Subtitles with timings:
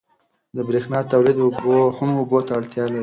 [0.55, 1.37] د برېښنا تولید
[1.97, 2.99] هم اوبو ته اړتیا لري.